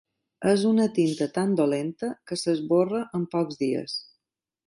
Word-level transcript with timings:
És 0.51 0.61
una 0.69 0.87
tinta 0.95 1.27
tan 1.35 1.53
dolenta 1.59 2.09
que 2.31 2.39
s'esborra 2.45 3.05
en 3.19 3.27
pocs 3.35 3.61
dies. 3.63 3.97